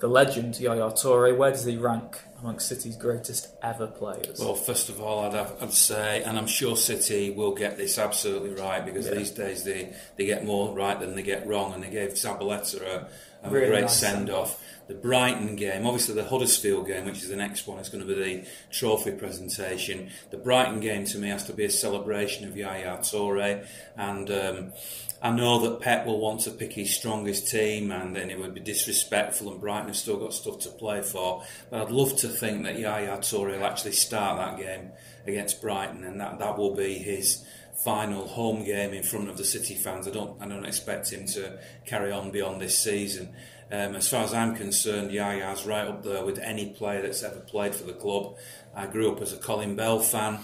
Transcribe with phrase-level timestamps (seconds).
[0.00, 1.36] the legend Yaya Toure.
[1.36, 4.38] Where does he rank amongst City's greatest ever players?
[4.38, 7.98] Well, first of all, I'd, have, I'd say, and I'm sure City will get this
[7.98, 9.14] absolutely right because yeah.
[9.14, 12.82] these days they, they get more right than they get wrong, and they gave Zabaleta
[12.82, 13.08] a,
[13.42, 14.62] a really great nice send off.
[14.88, 18.14] The Brighton game, obviously the Huddersfield game, which is the next one, is going to
[18.14, 20.08] be the trophy presentation.
[20.30, 23.66] The Brighton game to me has to be a celebration of Yaya Toure,
[23.98, 24.72] and um,
[25.20, 28.54] I know that Pep will want to pick his strongest team, and then it would
[28.54, 29.52] be disrespectful.
[29.52, 32.78] And Brighton have still got stuff to play for, but I'd love to think that
[32.78, 34.92] Yaya Toure will actually start that game
[35.26, 37.44] against Brighton, and that that will be his
[37.84, 40.08] final home game in front of the City fans.
[40.08, 43.34] I don't I don't expect him to carry on beyond this season.
[43.70, 47.40] Um, as far as I'm concerned, Yaya's right up there with any player that's ever
[47.40, 48.36] played for the club.
[48.74, 50.38] I grew up as a Colin Bell fan.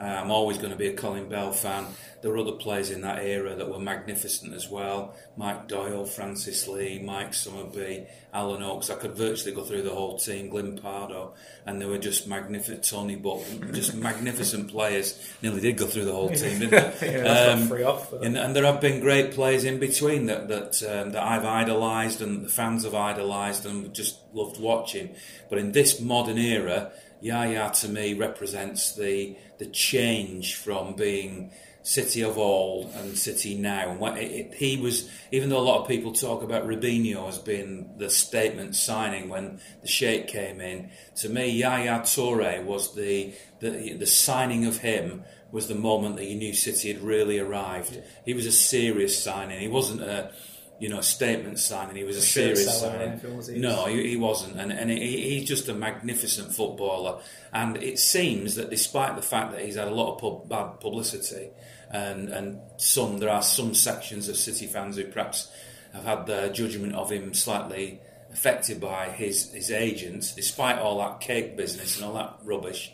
[0.00, 1.86] Uh, I'm always going to be a Colin Bell fan.
[2.22, 5.16] There were other players in that era that were magnificent as well.
[5.36, 8.90] Mike Doyle, Francis Lee, Mike Summerbee, Alan Oakes.
[8.90, 11.32] I could virtually go through the whole team, Glyn Pardoe,
[11.66, 12.84] and they were just magnificent.
[12.84, 15.18] Tony Book, just magnificent players.
[15.42, 17.12] Nearly did go through the whole team, didn't they?
[17.24, 18.12] yeah, um, free off.
[18.12, 22.22] And, and, there have been great players in between that that um, that I've idolised
[22.22, 25.16] and the fans have idolised and just loved watching.
[25.50, 31.52] But in this modern era, Yaya to me represents the the change from being
[31.84, 33.90] City of old and City now.
[33.90, 37.38] And it, it, he was, even though a lot of people talk about Robinho as
[37.38, 43.34] being the statement signing when the Sheikh came in, to me, Yaya Toure was the,
[43.60, 48.00] the, the signing of him was the moment that you knew City had really arrived.
[48.24, 49.60] He was a serious signing.
[49.60, 50.32] He wasn't a
[50.78, 51.96] you know, statement signing.
[51.96, 53.20] He was a, a serious signing.
[53.60, 57.20] No, he, he, wasn't, and and he, he's just a magnificent footballer.
[57.52, 60.80] And it seems that despite the fact that he's had a lot of pub, bad
[60.80, 61.50] publicity,
[61.90, 65.52] and and some there are some sections of City fans who perhaps
[65.92, 68.00] have had their judgment of him slightly
[68.32, 72.92] affected by his his agents, despite all that cake business and all that rubbish.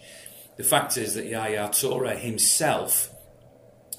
[0.57, 3.11] The fact is that Yaya Toure himself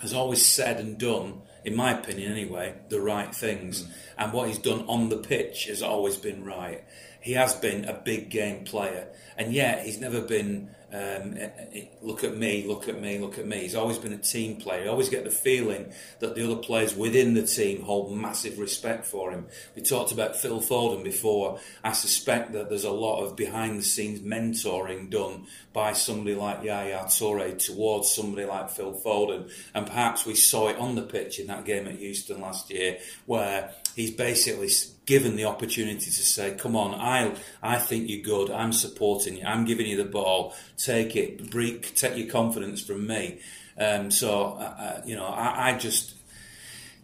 [0.02, 3.84] has always said and done in my opinion anyway, the right things.
[3.84, 3.92] Mm.
[4.18, 6.84] And what he's done on the pitch has always been right.
[7.22, 11.86] He has been a big game player, and yet he's never been um, eh, eh,
[12.02, 13.60] look at me, look at me, look at me.
[13.60, 14.86] He's always been a team player.
[14.86, 19.06] You always get the feeling that the other players within the team hold massive respect
[19.06, 19.46] for him.
[19.76, 21.60] We talked about Phil Foden before.
[21.84, 26.64] I suspect that there's a lot of behind the scenes mentoring done by somebody like
[26.64, 29.52] Yaya Toure towards somebody like Phil Foden.
[29.76, 32.98] And perhaps we saw it on the pitch in that game at Houston last year
[33.28, 34.70] where he's basically
[35.06, 38.52] given the opportunity to say, "Come on, I I think you're good.
[38.52, 39.44] I'm supporting you.
[39.44, 40.56] I'm giving you the ball.
[40.84, 41.52] Take it.
[41.52, 43.40] Break, take your confidence from me."
[43.78, 46.16] Um, so uh, uh, you know, I, I just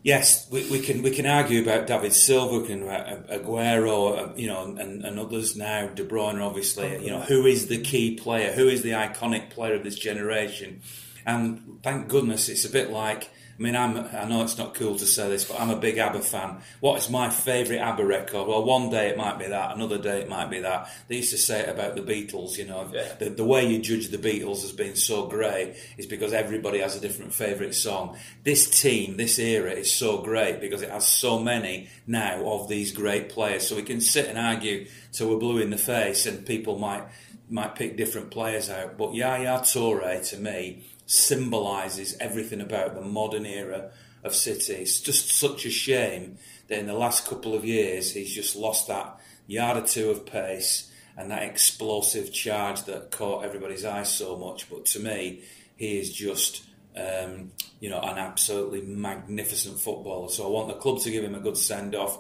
[0.06, 4.34] yes, we, we, can we can argue about David Silva, we can uh, Aguero, uh,
[4.38, 7.04] you know, and, and others now, De Bruyne, obviously.
[7.04, 8.54] You know, who is the key player?
[8.54, 10.82] Who is the iconic player of this generation?
[11.26, 14.98] And thank goodness, it's a bit like I mean, I'm, I know it's not cool
[14.98, 16.58] to say this, but I'm a big ABBA fan.
[16.82, 18.48] What is my favourite ABBA record?
[18.48, 20.90] Well, one day it might be that, another day it might be that.
[21.08, 22.90] They used to say it about the Beatles, you know.
[22.92, 23.14] Yeah.
[23.18, 26.98] The, the way you judge the Beatles as being so great is because everybody has
[26.98, 28.18] a different favourite song.
[28.44, 32.92] This team, this era is so great because it has so many now of these
[32.92, 33.66] great players.
[33.66, 37.04] So we can sit and argue till we're blue in the face and people might
[37.50, 38.98] might pick different players out.
[38.98, 43.92] But Yaya Toure, to me, symbolises everything about the modern era
[44.24, 44.74] of City.
[44.74, 48.88] It's just such a shame that in the last couple of years he's just lost
[48.88, 54.36] that yard or two of pace and that explosive charge that caught everybody's eyes so
[54.36, 54.70] much.
[54.70, 55.44] But to me,
[55.76, 56.64] he is just.
[56.98, 57.52] Um,
[57.82, 60.30] you know, an absolutely magnificent footballer.
[60.30, 62.20] So I want the club to give him a good send off.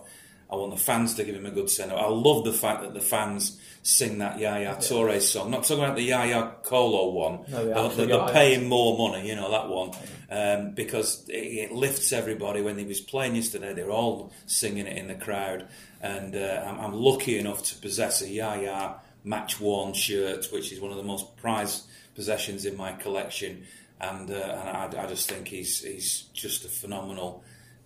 [0.50, 2.00] I want the fans to give him a good send off.
[2.00, 5.52] I love the fact that the fans sing that Yaya Toure song.
[5.52, 7.46] Not talking about the Yaya Kolo one.
[7.50, 9.92] No, they're, they're paying more money, you know, that one.
[10.30, 12.62] Um, because it, it, lifts everybody.
[12.62, 15.68] When he was playing yesterday, they were all singing it in the crowd.
[16.02, 20.80] And uh, I'm, I'm, lucky enough to possess a Yaya match worn shirt, which is
[20.80, 21.86] one of the most prized
[22.16, 23.66] possessions in my collection.
[24.02, 27.44] And, uh, and I, I, just think he's, he's just a phenomenal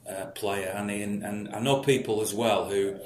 [0.08, 0.74] uh, player.
[0.76, 3.00] And, he, and I know people as well who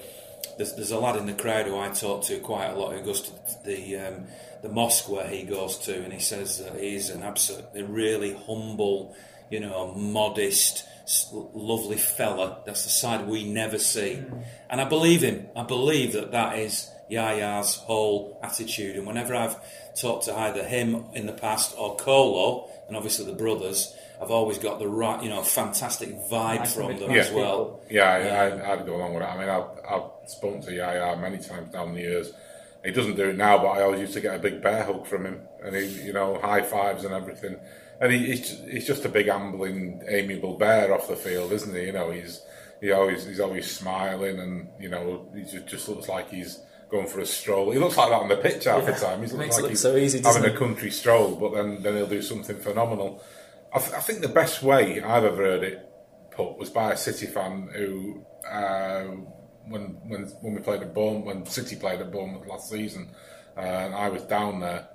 [0.57, 3.01] there's, there's a lad in the crowd who I talk to quite a lot who
[3.01, 3.31] goes to
[3.65, 4.25] the um,
[4.61, 9.13] the mosque where he goes to, and he says that he's an absolutely really humble,
[9.49, 10.85] you know, modest,
[11.31, 12.61] lovely fella.
[12.65, 14.23] That's the side we never see,
[14.69, 15.47] and I believe him.
[15.55, 18.95] I believe that that is Yaya's whole attitude.
[18.95, 19.55] And whenever I've
[19.95, 24.57] talked to either him in the past or Kolo, and obviously the brothers, I've always
[24.57, 27.81] got the right, you know, fantastic vibe Nice from them meet as well.
[27.89, 29.25] Yeah, I, I, I'd go along with it.
[29.25, 32.31] I mean, I've, I've spoken to Yaya many times down the years.
[32.85, 35.07] He doesn't do it now, but I always used to get a big bear hug
[35.07, 37.57] from him, and he, you know, high fives and everything.
[37.99, 41.85] And he, he's, he's just a big, ambling, amiable bear off the field, isn't he?
[41.85, 42.41] You know, he's
[42.81, 46.59] he always he's always smiling, and you know, he just, just looks like he's
[46.93, 47.71] going for a stroll.
[47.71, 49.23] He looks like that on the pitch half the time.
[49.23, 51.95] He looks it like look he's so easy, having a country stroll, but then then
[51.95, 53.21] he'll do something phenomenal.
[53.73, 55.89] I, th- I think the best way I've ever heard it
[56.31, 59.05] put was by a City fan who, uh,
[59.67, 63.09] when when when we played at Bournemouth, when City played at Bournemouth last season,
[63.57, 64.87] uh, and I was down there,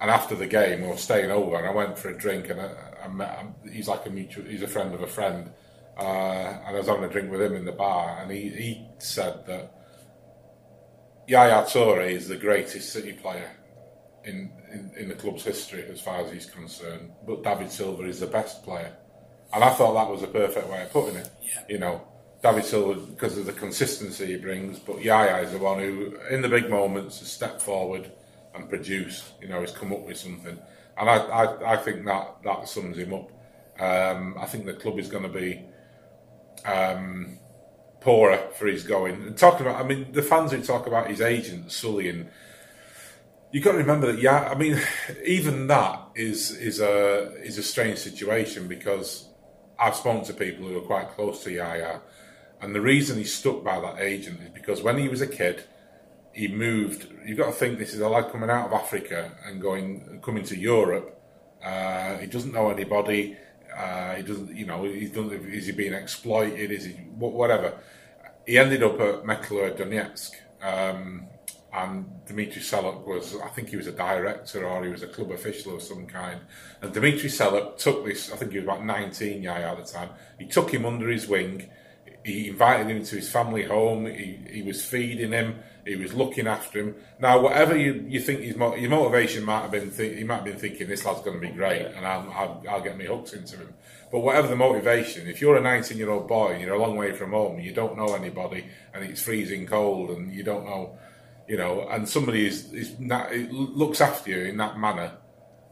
[0.00, 2.60] and after the game we were staying over, and I went for a drink, and
[2.60, 2.72] I,
[3.04, 3.54] I met him.
[3.70, 5.52] He's like a mutual, he's a friend of a friend,
[5.98, 6.02] uh,
[6.64, 9.44] and I was having a drink with him in the bar, and he he said
[9.46, 9.81] that
[11.32, 13.50] Yaya Toure is the greatest City player
[14.24, 17.10] in, in, in the club's history as far as he's concerned.
[17.26, 18.92] But David Silva is the best player.
[19.54, 21.30] And I thought that was a perfect way of putting it.
[21.70, 22.06] You know,
[22.42, 26.42] David Silva, because of the consistency he brings, but Yaya is the one who, in
[26.42, 28.12] the big moments, has stepped forward
[28.54, 29.24] and produced.
[29.40, 30.58] You know, he's come up with something.
[30.98, 33.30] And I, I, I think that, that sums him up.
[33.80, 35.62] Um, I think the club is going to be
[36.66, 37.38] um,
[38.02, 39.14] poorer for his going.
[39.14, 42.28] And talking about, I mean, the fans who talk about his agent, Sully, and
[43.50, 44.20] you've got to remember that.
[44.20, 44.80] Yeah, I mean,
[45.24, 49.28] even that is is a is a strange situation because
[49.78, 52.00] I've spoken to people who are quite close to Yaya,
[52.60, 55.64] and the reason he's stuck by that agent is because when he was a kid,
[56.32, 57.08] he moved.
[57.24, 60.44] You've got to think this is a lad coming out of Africa and going coming
[60.44, 61.18] to Europe.
[61.62, 63.36] Uh, he doesn't know anybody.
[63.76, 65.32] Uh, he doesn't, you know, he doesn't.
[65.32, 66.70] Is he being exploited?
[66.70, 67.78] Is he whatever?
[68.46, 70.32] He ended up at Metalurh Donetsk,
[70.62, 71.26] um,
[71.72, 75.30] and Dmitry Seluk was, I think he was a director or he was a club
[75.30, 76.40] official of some kind.
[76.82, 78.30] And Dmitry Seluk took this.
[78.32, 80.10] I think he was about nineteen, yeah, at the time.
[80.38, 81.70] He took him under his wing.
[82.24, 84.06] He invited him to his family home.
[84.06, 85.56] He, he was feeding him.
[85.84, 86.94] He was looking after him.
[87.18, 90.36] Now, whatever you, you think his, mo- your motivation might have been, th- he might
[90.36, 93.06] have been thinking this lad's going to be great, and I'll, I'll, I'll get me
[93.06, 93.74] hooks into him.
[94.12, 96.96] But whatever the motivation, if you're a 19 year old boy and you're a long
[96.96, 100.96] way from home, you don't know anybody, and it's freezing cold, and you don't know,
[101.48, 105.12] you know, and somebody is, is not, looks after you in that manner.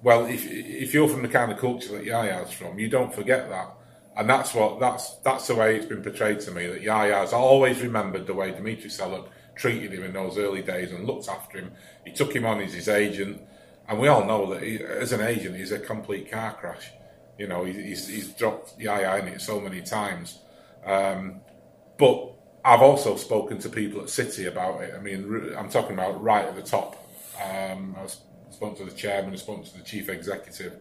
[0.02, 3.50] Well, if if you're from the kind of culture that Yaya's from, you don't forget
[3.50, 3.76] that.
[4.16, 7.80] And that's what that's that's the way it's been portrayed to me that Yaya's always
[7.80, 11.72] remembered the way Dimitri Seluk treated him in those early days and looked after him.
[12.04, 13.40] He took him on as his agent,
[13.88, 16.90] and we all know that he, as an agent, he's a complete car crash.
[17.38, 20.40] You know, he, he's he's dropped Yaya in it so many times.
[20.84, 21.40] Um,
[21.96, 22.32] but
[22.64, 24.94] I've also spoken to people at City about it.
[24.94, 26.96] I mean, I'm talking about right at the top.
[27.42, 28.20] Um, I was
[28.50, 30.80] spoken to the chairman, I spoken to the chief executive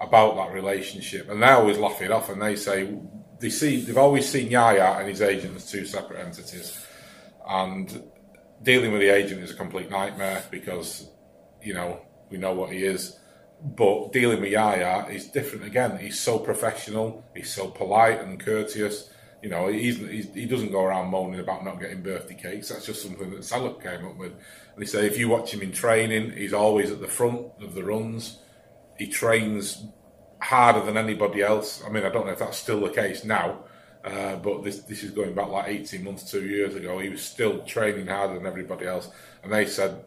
[0.00, 2.98] about that relationship, and they always laugh it off, and they say
[3.40, 6.84] they see they've always seen Yaya and his agent as two separate entities,
[7.48, 8.02] and
[8.62, 11.08] dealing with the agent is a complete nightmare because
[11.62, 12.00] you know
[12.30, 13.18] we know what he is.
[13.60, 15.98] But dealing with Yaya is different again.
[15.98, 17.24] He's so professional.
[17.34, 19.10] He's so polite and courteous.
[19.42, 22.68] You know, he's, he's, he doesn't go around moaning about not getting birthday cakes.
[22.68, 24.32] That's just something that Seluk came up with.
[24.32, 27.74] And he said if you watch him in training, he's always at the front of
[27.74, 28.38] the runs.
[28.98, 29.86] He trains
[30.40, 31.82] harder than anybody else.
[31.84, 33.64] I mean, I don't know if that's still the case now,
[34.04, 36.98] uh, but this this is going back like 18 months, two years ago.
[36.98, 39.10] He was still training harder than everybody else.
[39.42, 40.04] And they said,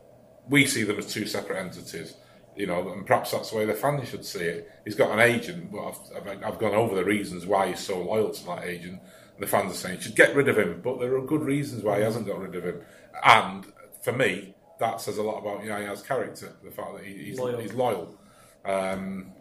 [0.50, 2.16] we see them as two separate entities.
[2.56, 4.70] You know, and perhaps that's the way the fans should see it.
[4.84, 8.02] He's got an agent, but I've, I've, I've gone over the reasons why he's so
[8.02, 9.02] loyal to that agent.
[9.40, 11.84] The fans are saying you should get rid of him, but there are good reasons
[11.84, 12.82] why he hasn't got rid of him.
[13.24, 13.66] And
[14.02, 16.54] for me, that says a lot about Yaya's character.
[16.64, 18.20] The fact that he, he's loyal, he's loyal,
[18.66, 19.34] um,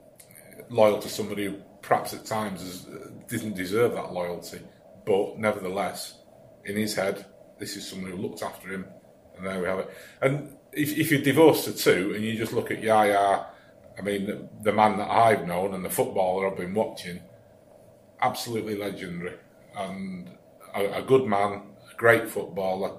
[0.68, 2.86] loyal to somebody who perhaps at times
[3.28, 4.60] doesn't deserve that loyalty,
[5.06, 6.18] but nevertheless,
[6.64, 7.26] in his head,
[7.58, 8.86] this is someone who looked after him,
[9.36, 9.90] and there we have it.
[10.22, 13.46] And if, if you're divorced to two, and you just look at Yaya,
[13.98, 17.20] I mean, the, the man that I've known and the footballer I've been watching,
[18.20, 19.34] absolutely legendary,
[19.76, 20.30] and
[20.74, 21.62] a, a good man,
[21.92, 22.98] a great footballer,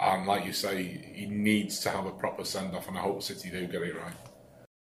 [0.00, 0.82] and like you say,
[1.14, 3.96] he needs to have a proper send off, and I hope City do get it
[3.96, 4.14] right.